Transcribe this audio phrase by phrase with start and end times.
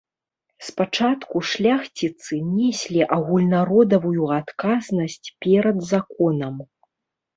[0.67, 6.55] Спачатку шляхціцы неслі агульнародавую адказнасць перад законам.